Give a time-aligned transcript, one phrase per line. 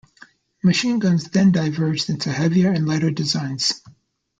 [0.63, 3.83] Machine guns then diverged into heavier and lighter designs.